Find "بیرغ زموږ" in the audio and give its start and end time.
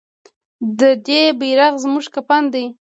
1.39-2.05